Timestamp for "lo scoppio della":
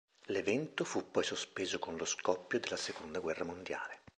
1.95-2.75